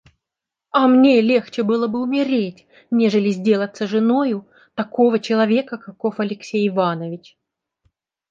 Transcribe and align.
А 0.71 0.87
мне 0.87 1.21
легче 1.21 1.61
было 1.61 1.85
бы 1.87 2.01
умереть, 2.01 2.65
нежели 2.89 3.29
сделаться 3.29 3.85
женою 3.85 4.47
такого 4.73 5.19
человека, 5.19 5.77
каков 5.77 6.19
Алексей 6.19 6.67
Иванович. 6.67 7.37